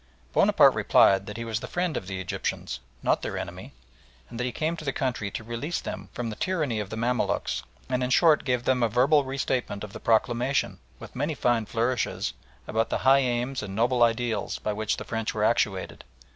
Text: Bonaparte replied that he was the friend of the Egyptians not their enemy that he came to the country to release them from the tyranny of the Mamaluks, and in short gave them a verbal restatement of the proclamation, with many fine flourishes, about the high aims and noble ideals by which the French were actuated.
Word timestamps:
Bonaparte 0.33 0.73
replied 0.73 1.27
that 1.27 1.37
he 1.37 1.45
was 1.45 1.59
the 1.59 1.67
friend 1.67 1.95
of 1.95 2.07
the 2.07 2.19
Egyptians 2.19 2.79
not 3.03 3.21
their 3.21 3.37
enemy 3.37 3.71
that 4.31 4.43
he 4.43 4.51
came 4.51 4.75
to 4.75 4.83
the 4.83 4.91
country 4.91 5.29
to 5.29 5.43
release 5.43 5.79
them 5.79 6.09
from 6.11 6.31
the 6.31 6.35
tyranny 6.35 6.79
of 6.79 6.89
the 6.89 6.97
Mamaluks, 6.97 7.61
and 7.87 8.03
in 8.03 8.09
short 8.09 8.43
gave 8.43 8.63
them 8.63 8.81
a 8.81 8.89
verbal 8.89 9.23
restatement 9.23 9.83
of 9.83 9.93
the 9.93 9.99
proclamation, 9.99 10.79
with 10.97 11.15
many 11.15 11.35
fine 11.35 11.67
flourishes, 11.67 12.33
about 12.65 12.89
the 12.89 12.97
high 13.05 13.19
aims 13.19 13.61
and 13.61 13.75
noble 13.75 14.01
ideals 14.01 14.57
by 14.57 14.73
which 14.73 14.97
the 14.97 15.03
French 15.05 15.35
were 15.35 15.43
actuated. 15.43 16.03